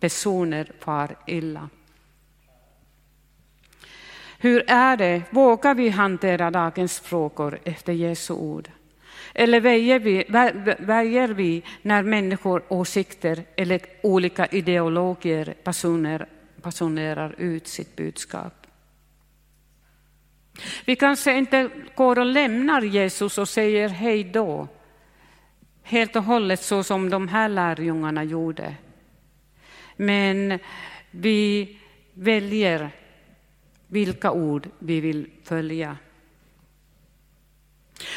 Personer 0.00 0.72
far 0.80 1.16
illa. 1.26 1.68
Hur 4.38 4.64
är 4.66 4.96
det, 4.96 5.22
vågar 5.30 5.74
vi 5.74 5.88
hantera 5.88 6.50
dagens 6.50 7.00
frågor 7.00 7.58
efter 7.64 7.92
Jesu 7.92 8.34
ord? 8.34 8.68
Eller 9.34 9.60
väjer 9.60 9.98
vi, 9.98 10.24
väjer 10.78 11.28
vi 11.28 11.62
när 11.82 12.02
människor, 12.02 12.62
åsikter 12.68 13.44
eller 13.56 13.80
olika 14.02 14.46
ideologier 14.46 15.54
personer, 15.64 16.26
personerar 16.62 17.34
ut 17.38 17.66
sitt 17.68 17.96
budskap? 17.96 18.66
Vi 20.84 20.96
kanske 20.96 21.32
inte 21.38 21.70
går 21.94 22.18
och 22.18 22.26
lämnar 22.26 22.82
Jesus 22.82 23.38
och 23.38 23.48
säger 23.48 23.88
hej 23.88 24.24
då, 24.24 24.68
helt 25.82 26.16
och 26.16 26.24
hållet 26.24 26.62
så 26.62 26.82
som 26.82 27.10
de 27.10 27.28
här 27.28 27.48
lärjungarna 27.48 28.24
gjorde. 28.24 28.74
Men 29.96 30.58
vi 31.10 31.78
väljer 32.14 32.90
vilka 33.96 34.30
ord 34.30 34.68
vi 34.78 35.00
vill 35.00 35.30
följa. 35.42 35.96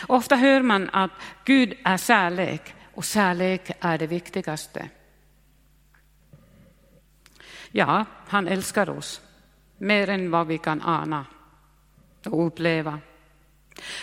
Ofta 0.08 0.36
hör 0.36 0.62
man 0.62 0.90
att 0.94 1.12
Gud 1.46 1.78
är 1.84 1.98
kärlek 1.98 2.74
och 2.94 3.04
kärlek 3.04 3.72
är 3.80 3.98
det 3.98 4.08
viktigaste. 4.08 4.90
Ja, 7.72 8.06
han 8.28 8.48
älskar 8.48 8.90
oss 8.90 9.22
mer 9.78 10.10
än 10.10 10.32
vad 10.32 10.48
vi 10.48 10.58
kan 10.58 10.82
ana 10.82 11.26
och 12.26 12.48
uppleva. 12.48 13.00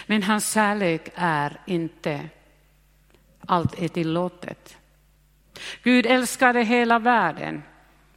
Men 0.07 0.23
hans 0.23 0.53
kärlek 0.53 1.13
är 1.15 1.61
inte 1.67 2.29
allt 3.41 3.79
är 3.79 3.89
tillåtet. 3.89 4.77
Gud 5.83 6.07
älskade 6.07 6.63
hela 6.63 6.99
världen 6.99 7.63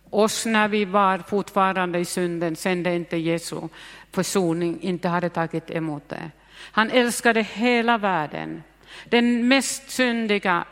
oss 0.09 0.45
när 0.45 0.67
vi 0.67 0.85
var 0.85 1.17
fortfarande 1.17 1.99
i 1.99 2.05
synden, 2.05 2.55
sände 2.55 2.95
inte 2.95 3.17
Jesu 3.17 3.61
försoning 4.11 4.81
inte 4.81 5.07
hade 5.07 5.29
tagit 5.29 5.71
emot 5.71 6.09
det. 6.09 6.31
Han 6.71 6.91
älskade 6.91 7.41
hela 7.41 7.97
världen. 7.97 8.63
Den 9.09 9.47
mest 9.47 9.89
syndiga 9.89 10.65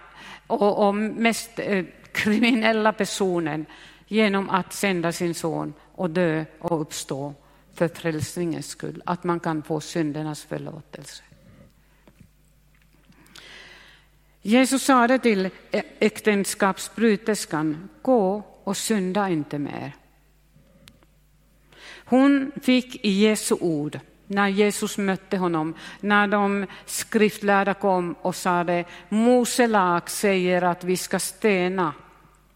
och, 0.47 0.87
och 0.87 0.95
mest 0.95 1.51
eh, 1.55 1.85
kriminella 2.11 2.93
personen 2.93 3.65
genom 4.07 4.49
att 4.49 4.73
sända 4.73 5.11
sin 5.11 5.33
son 5.33 5.73
och 5.91 6.09
dö 6.09 6.45
och 6.59 6.81
uppstå 6.81 7.33
för 7.73 7.87
frälsningens 7.87 8.67
skull, 8.67 9.01
att 9.05 9.23
man 9.23 9.39
kan 9.39 9.63
få 9.63 9.81
syndernas 9.81 10.43
förlåtelse. 10.43 11.23
Jesus 14.41 14.83
sade 14.83 15.19
till 15.19 15.49
äktenskapsbryterskan, 15.99 17.89
gå 18.01 18.43
och 18.67 18.77
synda 18.77 19.29
inte 19.29 19.59
mer. 19.59 19.95
Hon 22.05 22.51
fick 22.61 23.05
i 23.05 23.09
Jesu 23.09 23.55
ord, 23.59 23.99
när 24.27 24.47
Jesus 24.47 24.97
mötte 24.97 25.37
honom, 25.37 25.73
när 25.99 26.27
de 26.27 26.65
skriftlärda 26.85 27.73
kom 27.73 28.13
och 28.21 28.35
sade 28.35 28.85
Mose 29.09 29.67
lag 29.67 30.09
säger 30.09 30.61
att 30.61 30.83
vi 30.83 30.97
ska 30.97 31.19
stena 31.19 31.93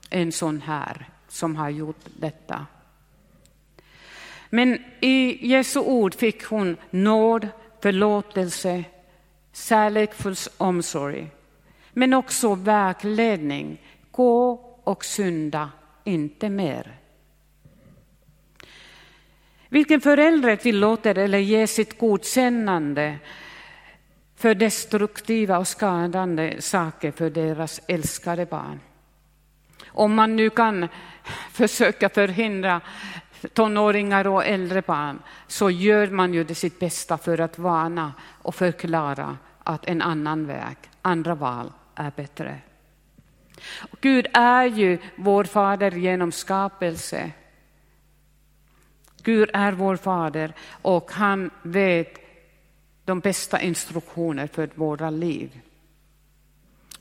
en 0.09 0.31
sån 0.31 0.61
här 0.61 1.09
som 1.27 1.55
har 1.55 1.69
gjort 1.69 2.05
detta. 2.19 2.65
Men 4.49 4.83
i 4.99 5.47
Jesu 5.47 5.79
ord 5.79 6.15
fick 6.15 6.43
hon 6.43 6.77
nåd, 6.89 7.47
förlåtelse, 7.81 8.83
kärleksfull 9.53 10.35
omsorg, 10.57 11.29
men 11.93 12.13
också 12.13 12.55
vägledning. 12.55 13.81
Gå 14.11 14.51
och 14.83 15.05
synda 15.05 15.69
inte 16.03 16.49
mer. 16.49 16.97
Vilken 19.69 20.01
förälder 20.01 20.55
tillåter 20.55 21.17
eller 21.17 21.37
ger 21.37 21.67
sitt 21.67 21.99
godkännande 21.99 23.17
för 24.35 24.55
destruktiva 24.55 25.57
och 25.57 25.67
skadande 25.67 26.61
saker 26.61 27.11
för 27.11 27.29
deras 27.29 27.81
älskade 27.87 28.45
barn? 28.45 28.79
Om 29.87 30.15
man 30.15 30.35
nu 30.35 30.49
kan 30.49 30.87
försöka 31.51 32.09
förhindra 32.09 32.81
tonåringar 33.53 34.27
och 34.27 34.45
äldre 34.45 34.81
barn 34.81 35.19
så 35.47 35.69
gör 35.69 36.07
man 36.07 36.33
ju 36.33 36.43
det 36.43 36.55
sitt 36.55 36.79
bästa 36.79 37.17
för 37.17 37.41
att 37.41 37.59
varna 37.59 38.13
och 38.21 38.55
förklara 38.55 39.37
att 39.63 39.85
en 39.85 40.01
annan 40.01 40.45
väg, 40.45 40.77
andra 41.01 41.35
val 41.35 41.71
är 41.95 42.11
bättre. 42.15 42.59
Gud 44.01 44.27
är 44.33 44.65
ju 44.65 44.97
vår 45.15 45.43
fader 45.43 45.91
genom 45.91 46.31
skapelse. 46.31 47.31
Gud 49.23 49.49
är 49.53 49.71
vår 49.71 49.95
fader 49.95 50.53
och 50.81 51.11
han 51.11 51.49
vet 51.61 52.17
de 53.05 53.19
bästa 53.19 53.61
instruktioner 53.61 54.47
för 54.47 54.69
våra 54.75 55.09
liv. 55.09 55.59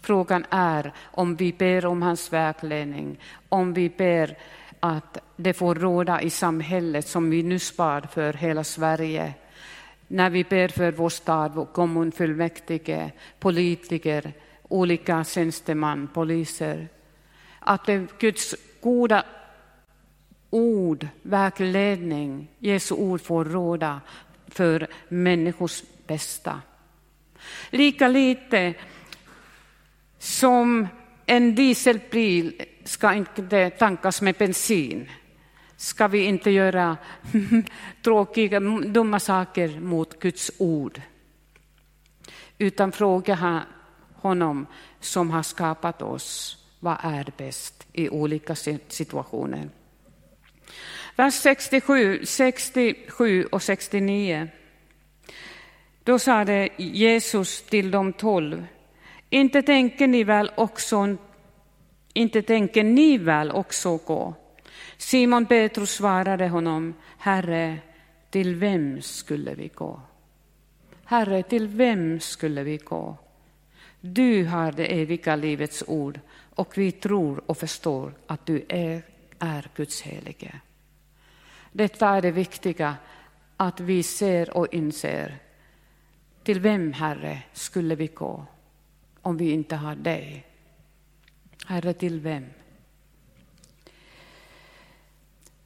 Frågan 0.02 0.44
är 0.50 0.92
om 1.00 1.36
vi 1.36 1.52
ber 1.52 1.86
om 1.86 2.02
hans 2.02 2.32
vägledning, 2.32 3.18
om 3.48 3.74
vi 3.74 3.88
ber 3.88 4.38
att 4.80 5.18
det 5.36 5.52
får 5.52 5.74
råda 5.74 6.22
i 6.22 6.30
samhället 6.30 7.08
som 7.08 7.30
vi 7.30 7.42
nu 7.42 7.58
spar 7.58 8.00
för 8.00 8.32
hela 8.32 8.64
Sverige. 8.64 9.34
När 10.08 10.30
vi 10.30 10.44
ber 10.44 10.68
för 10.68 10.92
vår 10.92 11.08
stad, 11.08 11.52
vår 11.54 11.64
kommunfullmäktige, 11.64 13.10
politiker, 13.38 14.32
olika 14.70 15.24
tjänstemän, 15.24 16.08
poliser. 16.08 16.88
Att 17.58 17.86
det 17.86 18.18
Guds 18.18 18.54
goda 18.80 19.24
ord, 20.50 21.08
vägledning, 21.22 22.48
Jesu 22.58 22.94
ord 22.94 23.20
får 23.20 23.44
råda 23.44 24.00
för 24.48 24.86
människors 25.08 25.82
bästa. 26.06 26.60
Lika 27.70 28.08
lite 28.08 28.74
som 30.18 30.88
en 31.26 31.54
dieselbil 31.54 32.62
ska 32.84 33.14
inte 33.14 33.70
tankas 33.70 34.22
med 34.22 34.34
bensin 34.34 35.08
ska 35.76 36.08
vi 36.08 36.24
inte 36.24 36.50
göra 36.50 36.96
tråkiga, 38.02 38.60
dumma 38.86 39.20
saker 39.20 39.80
mot 39.80 40.18
Guds 40.18 40.50
ord. 40.58 41.00
Utan 42.58 42.92
fråga 42.92 43.62
honom 44.22 44.66
som 45.00 45.30
har 45.30 45.42
skapat 45.42 46.02
oss, 46.02 46.58
vad 46.80 46.96
är 47.02 47.32
bäst 47.36 47.86
i 47.92 48.08
olika 48.08 48.54
situationer? 48.88 49.68
Vers 51.16 51.34
67, 51.34 52.24
67 52.24 53.44
och 53.44 53.62
69. 53.62 54.48
Då 56.04 56.18
sade 56.18 56.68
Jesus 56.76 57.62
till 57.62 57.90
de 57.90 58.12
tolv, 58.12 58.66
inte 59.30 59.62
tänker 59.62 60.06
ni 60.06 60.24
väl 60.24 60.50
också, 60.56 61.16
inte 62.12 62.42
tänker 62.42 62.84
ni 62.84 63.18
väl 63.18 63.50
också 63.50 63.96
gå? 63.96 64.34
Simon 64.96 65.46
Petrus 65.46 65.90
svarade 65.90 66.48
honom, 66.48 66.94
Herre, 67.18 67.78
till 68.30 68.54
vem 68.54 69.02
skulle 69.02 69.54
vi 69.54 69.68
gå? 69.68 70.00
Herre, 71.04 71.42
till 71.42 71.68
vem 71.68 72.20
skulle 72.20 72.62
vi 72.62 72.76
gå? 72.76 73.16
Du 74.00 74.44
har 74.44 74.72
det 74.72 75.00
eviga 75.00 75.36
livets 75.36 75.84
ord 75.86 76.20
och 76.54 76.78
vi 76.78 76.92
tror 76.92 77.42
och 77.46 77.58
förstår 77.58 78.12
att 78.26 78.46
du 78.46 78.64
är, 78.68 79.02
är 79.38 79.68
Guds 79.76 80.02
helige. 80.02 80.60
Detta 81.72 82.08
är 82.08 82.22
det 82.22 82.30
viktiga, 82.30 82.96
att 83.56 83.80
vi 83.80 84.02
ser 84.02 84.56
och 84.56 84.74
inser. 84.74 85.38
Till 86.42 86.60
vem, 86.60 86.92
Herre, 86.92 87.42
skulle 87.52 87.94
vi 87.94 88.06
gå 88.06 88.46
om 89.22 89.36
vi 89.36 89.50
inte 89.50 89.76
har 89.76 89.94
dig? 89.94 90.46
Herre, 91.66 91.92
till 91.92 92.20
vem? 92.20 92.46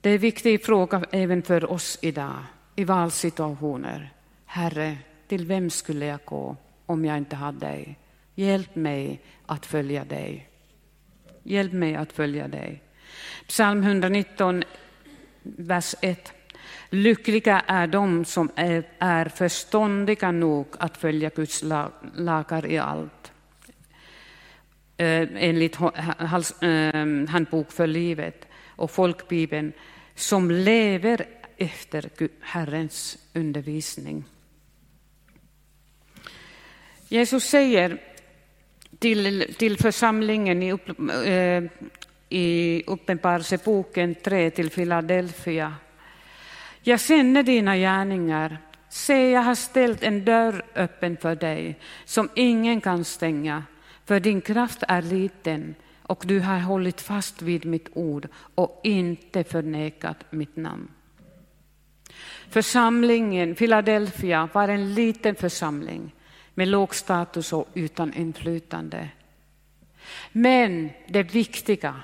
Det 0.00 0.11
är 0.11 0.14
en 0.14 0.21
viktig 0.21 0.64
fråga 0.64 1.05
även 1.11 1.43
för 1.43 1.71
oss 1.71 1.99
idag 2.03 2.37
i 2.76 2.85
valsituationer. 2.85 4.13
Herre, 4.45 4.99
till 5.28 5.47
vem 5.47 5.71
skulle 5.71 6.06
jag 6.06 6.21
gå 6.25 6.56
om 6.87 7.04
jag 7.04 7.19
inte 7.19 7.37
har 7.37 7.52
dig? 7.52 7.99
Hjälp 8.34 8.75
mig 8.75 9.20
att 9.47 9.66
följa 9.66 10.04
dig. 10.04 10.49
Hjälp 11.42 11.73
mig 11.73 11.94
att 11.94 12.12
följa 12.12 12.49
dig. 12.49 12.82
Psalm 13.47 13.82
119, 13.82 14.64
vers 15.42 15.94
1. 16.00 16.32
Lyckliga 16.90 17.60
är 17.60 17.86
de 17.86 18.25
som 18.25 18.50
är, 18.54 18.88
är 18.99 19.25
förståndiga 19.25 20.30
nog 20.30 20.66
att 20.78 20.97
följa 20.97 21.28
Guds 21.28 21.64
lagar 22.14 22.66
i 22.66 22.78
allt. 22.78 23.32
Eh, 24.97 25.28
enligt 25.34 25.80
eh, 25.80 27.28
Handbok 27.28 27.73
för 27.73 27.86
livet 27.86 28.49
och 28.66 28.90
folkbibeln 28.90 29.73
som 30.14 30.50
lever 30.50 31.26
efter 31.56 32.10
Herrens 32.40 33.18
undervisning. 33.34 34.25
Jesus 37.08 37.44
säger 37.44 38.00
till, 39.04 39.54
till 39.58 39.78
församlingen 39.78 40.62
i, 40.62 40.73
upp, 40.73 40.88
eh, 41.26 41.62
i 42.28 42.82
Uppenbarelseboken 42.86 44.14
3 44.14 44.50
till 44.50 44.71
Philadelphia. 44.71 45.75
Jag 46.82 47.00
känner 47.00 47.43
dina 47.43 47.76
gärningar. 47.76 48.58
Se, 48.88 49.30
jag 49.30 49.40
har 49.40 49.54
ställt 49.54 50.02
en 50.02 50.25
dörr 50.25 50.62
öppen 50.75 51.17
för 51.17 51.34
dig 51.34 51.78
som 52.04 52.28
ingen 52.34 52.80
kan 52.80 53.04
stänga, 53.04 53.64
för 54.04 54.21
din 54.21 54.40
kraft 54.40 54.82
är 54.88 55.02
liten 55.02 55.75
och 56.02 56.23
du 56.26 56.40
har 56.40 56.58
hållit 56.58 57.00
fast 57.00 57.43
vid 57.43 57.64
mitt 57.64 57.88
ord 57.93 58.28
och 58.54 58.80
inte 58.84 59.45
förnekat 59.45 60.25
mitt 60.30 60.56
namn. 60.56 60.88
Församlingen 62.50 63.54
Philadelphia 63.54 64.49
var 64.52 64.69
en 64.69 64.95
liten 64.95 65.34
församling 65.34 66.12
med 66.54 66.69
låg 66.69 66.95
status 66.95 67.52
och 67.52 67.69
utan 67.75 68.14
inflytande. 68.14 69.08
Men 70.32 70.90
det 71.08 71.23
viktiga, 71.23 71.95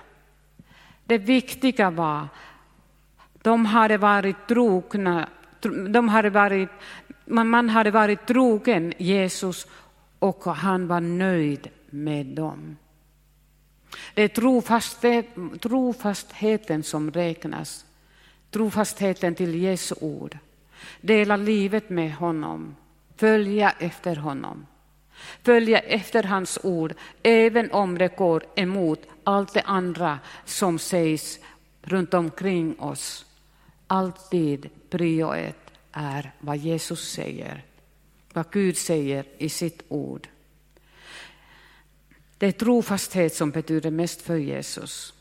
det 1.04 1.18
viktiga 1.18 1.90
var 1.90 2.28
de 3.42 3.66
hade 3.66 3.98
varit 3.98 4.48
trogna, 4.48 5.28
de 5.90 6.08
hade 6.08 6.30
varit, 6.30 6.68
man 7.24 7.68
hade 7.68 7.90
varit 7.90 8.26
trogen 8.26 8.92
Jesus 8.98 9.66
och 10.18 10.44
han 10.44 10.86
var 10.86 11.00
nöjd 11.00 11.68
med 11.90 12.26
dem. 12.26 12.76
Det 14.14 14.22
är 14.22 14.28
trofasthet, 14.28 15.26
trofastheten 15.60 16.82
som 16.82 17.10
räknas, 17.10 17.84
trofastheten 18.50 19.34
till 19.34 19.54
Jesu 19.54 19.94
ord. 20.00 20.38
Dela 21.00 21.36
livet 21.36 21.90
med 21.90 22.14
honom, 22.14 22.76
följa 23.20 23.70
efter 23.78 24.16
honom. 24.16 24.66
Följa 25.42 25.78
efter 25.78 26.22
hans 26.22 26.58
ord, 26.62 26.94
även 27.22 27.70
om 27.70 27.98
det 27.98 28.16
går 28.16 28.44
emot 28.56 29.00
allt 29.24 29.54
det 29.54 29.62
andra 29.62 30.18
som 30.44 30.78
sägs 30.78 31.38
runt 31.82 32.14
omkring 32.14 32.80
oss. 32.80 33.26
Alltid 33.86 34.70
prio 34.90 35.32
ett 35.32 35.70
är 35.92 36.32
vad 36.40 36.56
Jesus 36.56 37.12
säger, 37.12 37.64
vad 38.32 38.50
Gud 38.50 38.76
säger 38.76 39.24
i 39.38 39.48
sitt 39.48 39.82
ord. 39.88 40.28
Det 42.38 42.46
är 42.46 42.52
trofasthet 42.52 43.34
som 43.34 43.50
betyder 43.50 43.90
mest 43.90 44.22
för 44.22 44.36
Jesus. 44.36 45.14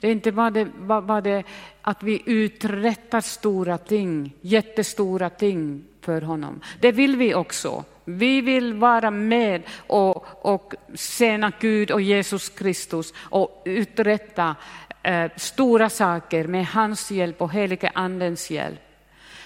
Det 0.00 0.08
är 0.08 0.12
inte 0.12 0.32
bara 0.32 0.50
det, 0.50 0.64
bara 0.80 1.20
det 1.20 1.44
att 1.82 2.02
vi 2.02 2.22
uträttar 2.26 3.20
stora 3.20 3.78
ting, 3.78 4.34
jättestora 4.40 5.30
ting 5.30 5.84
för 6.00 6.22
honom. 6.22 6.60
Det 6.80 6.92
vill 6.92 7.16
vi 7.16 7.34
också. 7.34 7.84
Vi 8.04 8.40
vill 8.40 8.74
vara 8.74 9.10
med 9.10 9.62
och, 9.86 10.46
och 10.46 10.74
tjäna 10.94 11.52
Gud 11.60 11.90
och 11.90 12.00
Jesus 12.00 12.48
Kristus 12.48 13.14
och 13.16 13.62
uträtta 13.64 14.56
eh, 15.02 15.30
stora 15.36 15.90
saker 15.90 16.46
med 16.46 16.66
hans 16.66 17.10
hjälp 17.10 17.42
och 17.42 17.52
helige 17.52 17.90
Andens 17.94 18.50
hjälp. 18.50 18.80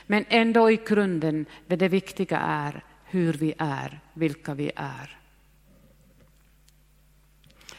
Men 0.06 0.24
ändå 0.28 0.70
i 0.70 0.78
grunden, 0.86 1.46
det 1.66 1.88
viktiga 1.88 2.38
är 2.38 2.84
hur 3.04 3.32
vi 3.32 3.54
är, 3.58 4.00
vilka 4.12 4.54
vi 4.54 4.70
är. 4.76 5.16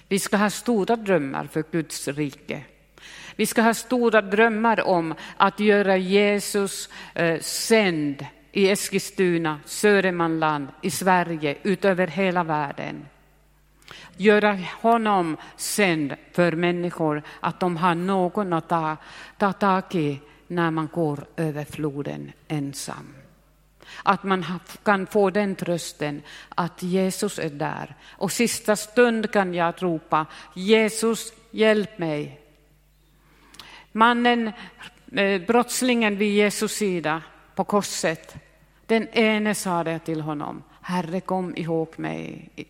Vi 0.07 0.19
ska 0.19 0.37
ha 0.37 0.49
stora 0.49 0.95
drömmar 0.95 1.47
för 1.51 1.63
Guds 1.71 2.07
rike. 2.07 2.63
Vi 3.35 3.45
ska 3.45 3.61
ha 3.61 3.73
stora 3.73 4.21
drömmar 4.21 4.87
om 4.87 5.13
att 5.37 5.59
göra 5.59 5.97
Jesus 5.97 6.89
eh, 7.13 7.39
sänd 7.39 8.25
i 8.51 8.69
Eskilstuna, 8.69 9.59
Södermanland, 9.65 10.67
i 10.81 10.91
Sverige, 10.91 11.57
utöver 11.63 12.07
hela 12.07 12.43
världen. 12.43 13.05
Göra 14.17 14.59
honom 14.81 15.37
sänd 15.57 16.13
för 16.33 16.51
människor, 16.51 17.23
att 17.39 17.59
de 17.59 17.77
har 17.77 17.95
någon 17.95 18.53
att 18.53 18.69
ta, 18.69 18.97
ta 19.37 19.53
tag 19.53 19.95
i 19.95 20.21
när 20.47 20.71
man 20.71 20.89
går 20.93 21.25
över 21.35 21.65
floden 21.65 22.31
ensam. 22.47 23.13
Att 24.03 24.23
man 24.23 24.45
kan 24.83 25.07
få 25.07 25.29
den 25.29 25.55
trösten 25.55 26.21
att 26.49 26.83
Jesus 26.83 27.39
är 27.39 27.49
där. 27.49 27.95
Och 28.09 28.31
sista 28.31 28.75
stund 28.75 29.31
kan 29.31 29.53
jag 29.53 29.73
ropa 29.77 30.25
Jesus, 30.53 31.33
hjälp 31.51 31.97
mig. 31.97 32.41
Mannen, 33.91 34.51
eh, 35.11 35.41
brottslingen 35.41 36.17
vid 36.17 36.33
Jesus 36.33 36.71
sida 36.71 37.21
på 37.55 37.63
korset, 37.63 38.35
den 38.85 39.07
ene 39.07 39.55
sa 39.55 39.83
det 39.83 39.99
till 39.99 40.21
honom. 40.21 40.63
Herre, 40.81 41.21
kom 41.21 41.57
ihåg 41.57 41.93
mig 41.95 42.49
i, 42.55 42.65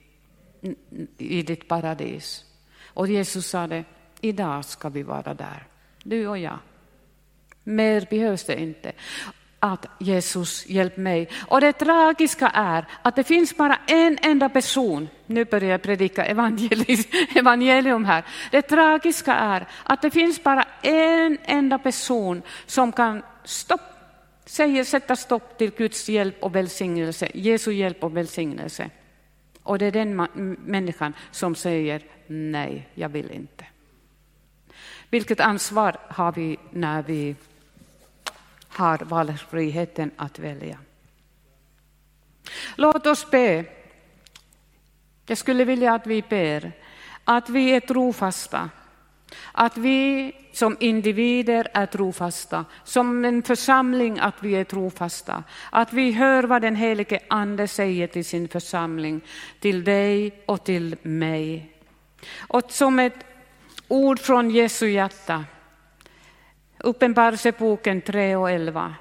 i 1.17 1.41
ditt 1.41 1.67
paradis. 1.67 2.45
Och 2.85 3.07
Jesus 3.07 3.47
sa 3.47 3.67
det, 3.67 3.83
idag 4.21 4.65
ska 4.65 4.89
vi 4.89 5.03
vara 5.03 5.33
där, 5.33 5.67
du 6.03 6.27
och 6.27 6.37
jag. 6.37 6.59
Mer 7.63 8.07
behövs 8.09 8.45
det 8.45 8.61
inte 8.61 8.91
att 9.73 9.85
Jesus 9.99 10.67
hjälp 10.67 10.97
mig. 10.97 11.29
Och 11.47 11.61
det 11.61 11.73
tragiska 11.73 12.47
är 12.47 12.85
att 13.01 13.15
det 13.15 13.23
finns 13.23 13.57
bara 13.57 13.79
en 13.87 14.17
enda 14.21 14.49
person, 14.49 15.09
nu 15.25 15.45
börjar 15.45 15.69
jag 15.69 15.81
predika 15.81 16.25
evangelium 17.35 18.05
här. 18.05 18.25
Det 18.51 18.61
tragiska 18.61 19.33
är 19.33 19.67
att 19.83 20.01
det 20.01 20.11
finns 20.11 20.43
bara 20.43 20.65
en 20.81 21.37
enda 21.43 21.77
person 21.77 22.41
som 22.65 22.91
kan 22.91 23.23
stopp, 23.43 23.81
säger, 24.45 24.83
sätta 24.83 25.15
stopp 25.15 25.57
till 25.57 25.71
Guds 25.71 26.09
hjälp 26.09 26.43
och 26.43 26.55
välsignelse, 26.55 27.31
Jesu 27.33 27.71
hjälp 27.71 28.03
och 28.03 28.17
välsignelse. 28.17 28.89
Och 29.63 29.79
det 29.79 29.85
är 29.85 29.91
den 29.91 30.27
människan 30.65 31.13
som 31.31 31.55
säger 31.55 32.01
nej, 32.27 32.89
jag 32.93 33.09
vill 33.09 33.31
inte. 33.31 33.65
Vilket 35.09 35.39
ansvar 35.39 35.97
har 36.07 36.31
vi 36.31 36.57
när 36.71 37.03
vi 37.03 37.35
har 38.77 38.97
valfriheten 38.97 40.11
att 40.17 40.39
välja. 40.39 40.77
Låt 42.75 43.07
oss 43.07 43.31
be. 43.31 43.65
Jag 45.25 45.37
skulle 45.37 45.65
vilja 45.65 45.93
att 45.93 46.07
vi 46.07 46.21
ber 46.21 46.71
att 47.23 47.49
vi 47.49 47.69
är 47.69 47.79
trofasta, 47.79 48.69
att 49.51 49.77
vi 49.77 50.31
som 50.53 50.77
individer 50.79 51.67
är 51.73 51.85
trofasta, 51.85 52.65
som 52.83 53.25
en 53.25 53.43
församling 53.43 54.19
att 54.19 54.35
vi 54.39 54.55
är 54.55 54.63
trofasta, 54.63 55.43
att 55.71 55.93
vi 55.93 56.11
hör 56.11 56.43
vad 56.43 56.61
den 56.61 56.75
helige 56.75 57.19
Ande 57.27 57.67
säger 57.67 58.07
till 58.07 58.25
sin 58.25 58.47
församling, 58.47 59.21
till 59.59 59.83
dig 59.83 60.43
och 60.45 60.63
till 60.63 60.95
mig. 61.01 61.71
Och 62.37 62.71
som 62.71 62.99
ett 62.99 63.25
ord 63.87 64.19
från 64.19 64.49
Jesu 64.49 64.89
hjärta, 64.89 65.45
Uppenbarelseboken 66.79 68.01
3 68.01 68.35
och 68.35 68.51
11. 68.51 68.95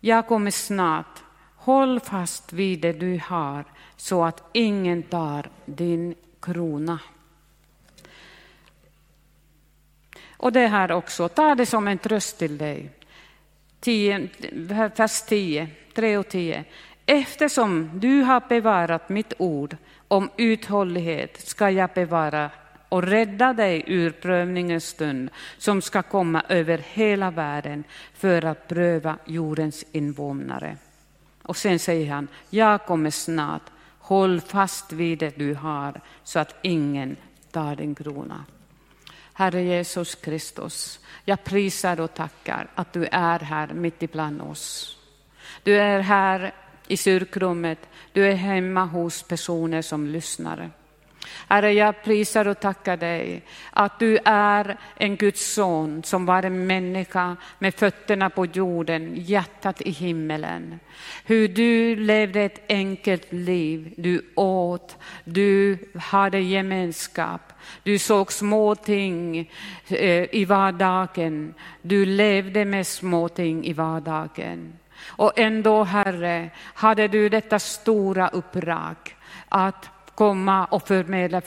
Jag 0.00 0.26
kommer 0.26 0.50
snart. 0.50 1.22
Håll 1.56 2.00
fast 2.00 2.52
vid 2.52 2.80
det 2.80 2.92
du 2.92 3.20
har 3.24 3.64
så 3.96 4.24
att 4.24 4.42
ingen 4.52 5.02
tar 5.02 5.50
din 5.64 6.14
krona. 6.40 6.98
Och 10.36 10.52
det 10.52 10.66
här 10.66 10.92
också, 10.92 11.28
ta 11.28 11.54
det 11.54 11.66
som 11.66 11.88
en 11.88 11.98
tröst 11.98 12.38
till 12.38 12.58
dig. 12.58 12.90
10, 13.80 14.28
vers 14.96 15.22
10, 15.22 15.68
3 15.94 16.16
och 16.16 16.28
10. 16.28 16.64
Eftersom 17.06 17.90
du 17.94 18.22
har 18.22 18.42
bevarat 18.48 19.08
mitt 19.08 19.32
ord 19.38 19.76
om 20.08 20.30
uthållighet 20.36 21.40
ska 21.40 21.70
jag 21.70 21.90
bevara 21.94 22.50
och 22.94 23.02
rädda 23.02 23.52
dig 23.52 23.84
ur 23.86 24.10
prövningens 24.10 24.86
stund 24.86 25.30
som 25.58 25.82
ska 25.82 26.02
komma 26.02 26.42
över 26.48 26.78
hela 26.78 27.30
världen 27.30 27.84
för 28.14 28.44
att 28.44 28.68
pröva 28.68 29.16
jordens 29.24 29.84
invånare. 29.92 30.76
Och 31.42 31.56
sen 31.56 31.78
säger 31.78 32.10
han, 32.12 32.28
jag 32.50 32.86
kommer 32.86 33.10
snart, 33.10 33.62
håll 33.98 34.40
fast 34.40 34.92
vid 34.92 35.18
det 35.18 35.38
du 35.38 35.54
har 35.54 36.00
så 36.24 36.38
att 36.38 36.54
ingen 36.62 37.16
tar 37.50 37.76
din 37.76 37.94
krona. 37.94 38.44
Herre 39.32 39.62
Jesus 39.62 40.14
Kristus, 40.14 41.00
jag 41.24 41.44
prisar 41.44 42.00
och 42.00 42.14
tackar 42.14 42.68
att 42.74 42.92
du 42.92 43.06
är 43.10 43.38
här 43.38 43.68
mitt 43.68 44.02
ibland 44.02 44.42
oss. 44.42 44.98
Du 45.62 45.76
är 45.76 46.00
här 46.00 46.54
i 46.88 46.96
kyrkrummet, 46.96 47.78
du 48.12 48.26
är 48.26 48.34
hemma 48.34 48.84
hos 48.84 49.22
personer 49.22 49.82
som 49.82 50.06
lyssnar. 50.06 50.70
Herre, 51.48 51.72
jag 51.72 52.02
prisar 52.02 52.48
och 52.48 52.60
tackar 52.60 52.96
dig 52.96 53.42
att 53.70 53.98
du 53.98 54.18
är 54.24 54.76
en 54.96 55.16
Guds 55.16 55.54
son 55.54 56.02
som 56.02 56.26
var 56.26 56.42
en 56.42 56.66
människa 56.66 57.36
med 57.58 57.74
fötterna 57.74 58.30
på 58.30 58.46
jorden, 58.46 59.12
hjärtat 59.16 59.80
i 59.80 59.90
himmelen. 59.90 60.80
Hur 61.24 61.48
du 61.48 61.96
levde 61.96 62.40
ett 62.40 62.64
enkelt 62.68 63.32
liv, 63.32 63.94
du 63.96 64.32
åt, 64.34 64.96
du 65.24 65.78
hade 66.00 66.40
gemenskap, 66.40 67.52
du 67.82 67.98
såg 67.98 68.32
små 68.32 68.74
ting 68.74 69.50
eh, 69.88 70.34
i 70.34 70.44
vardagen, 70.44 71.54
du 71.82 72.06
levde 72.06 72.64
med 72.64 72.86
små 72.86 73.28
ting 73.28 73.64
i 73.64 73.72
vardagen. 73.72 74.72
Och 75.06 75.38
ändå, 75.38 75.84
Herre, 75.84 76.50
hade 76.74 77.08
du 77.08 77.28
detta 77.28 77.58
stora 77.58 78.28
uppdrag 78.28 78.96
att 79.48 79.90
komma 80.14 80.64
och 80.64 80.88
förmedla 80.88 81.42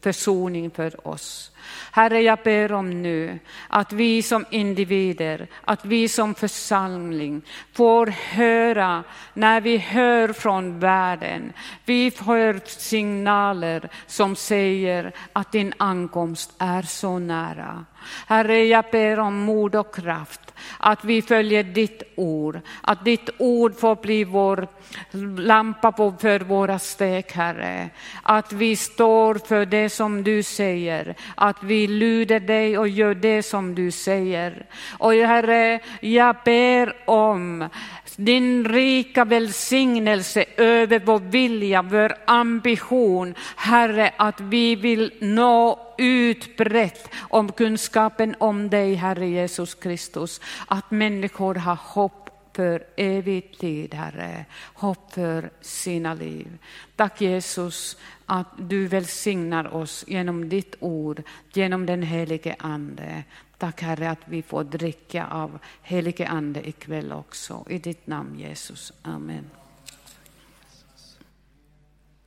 försoning 0.00 0.70
för 0.70 1.08
oss. 1.08 1.50
Herre, 1.92 2.20
jag 2.20 2.38
ber 2.44 2.72
om 2.72 3.02
nu 3.02 3.38
att 3.68 3.92
vi 3.92 4.22
som 4.22 4.44
individer, 4.50 5.46
att 5.64 5.84
vi 5.84 6.08
som 6.08 6.34
församling 6.34 7.42
får 7.72 8.06
höra 8.06 9.04
när 9.34 9.60
vi 9.60 9.76
hör 9.76 10.32
från 10.32 10.80
världen. 10.80 11.52
Vi 11.84 12.12
hör 12.18 12.60
signaler 12.64 13.88
som 14.06 14.36
säger 14.36 15.12
att 15.32 15.52
din 15.52 15.72
ankomst 15.76 16.54
är 16.58 16.82
så 16.82 17.18
nära. 17.18 17.84
Herre, 18.26 18.64
jag 18.64 18.84
ber 18.92 19.18
om 19.18 19.34
mod 19.34 19.74
och 19.74 19.94
kraft 19.94 20.47
att 20.78 21.04
vi 21.04 21.22
följer 21.22 21.62
ditt 21.62 22.02
ord, 22.16 22.60
att 22.80 23.04
ditt 23.04 23.30
ord 23.38 23.76
får 23.78 23.96
bli 23.96 24.24
vår 24.24 24.68
lampa 25.40 25.92
för 26.20 26.40
våra 26.40 26.78
steg, 26.78 27.32
Herre. 27.32 27.90
Att 28.22 28.52
vi 28.52 28.76
står 28.76 29.34
för 29.34 29.66
det 29.66 29.90
som 29.90 30.24
du 30.24 30.42
säger, 30.42 31.14
att 31.34 31.62
vi 31.62 31.86
lyder 31.86 32.40
dig 32.40 32.78
och 32.78 32.88
gör 32.88 33.14
det 33.14 33.42
som 33.42 33.74
du 33.74 33.90
säger. 33.90 34.66
Och 34.98 35.12
Herre, 35.12 35.80
jag 36.00 36.36
ber 36.44 37.10
om 37.10 37.68
din 38.16 38.68
rika 38.68 39.24
välsignelse 39.24 40.44
över 40.56 41.00
vår 41.04 41.18
vilja, 41.18 41.82
vår 41.82 42.14
ambition, 42.24 43.34
Herre, 43.56 44.12
att 44.16 44.40
vi 44.40 44.76
vill 44.76 45.12
nå 45.20 45.87
utbrett 45.98 47.08
om 47.18 47.52
kunskapen 47.52 48.34
om 48.38 48.70
dig, 48.70 48.94
Herre 48.94 49.26
Jesus 49.26 49.74
Kristus. 49.74 50.40
Att 50.66 50.90
människor 50.90 51.54
har 51.54 51.78
hopp 51.82 52.30
för 52.58 52.84
evig 52.96 53.58
tid, 53.58 53.94
Herre. 53.94 54.44
Hopp 54.74 55.12
för 55.12 55.50
sina 55.60 56.14
liv. 56.14 56.58
Tack 56.96 57.20
Jesus 57.20 57.96
att 58.26 58.46
du 58.58 58.86
välsignar 58.86 59.74
oss 59.74 60.04
genom 60.08 60.48
ditt 60.48 60.74
ord, 60.80 61.22
genom 61.52 61.86
den 61.86 62.02
helige 62.02 62.56
Ande. 62.58 63.24
Tack 63.58 63.82
Herre 63.82 64.10
att 64.10 64.24
vi 64.24 64.42
får 64.42 64.64
dricka 64.64 65.26
av 65.26 65.58
helige 65.82 66.28
Ande 66.28 66.68
ikväll 66.68 67.12
också. 67.12 67.64
I 67.68 67.78
ditt 67.78 68.06
namn 68.06 68.38
Jesus. 68.38 68.92
Amen. 69.02 69.50